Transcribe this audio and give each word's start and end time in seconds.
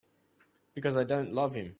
Because 0.73 0.97
I 0.97 1.03
don't 1.03 1.31
love 1.33 1.53
him. 1.55 1.69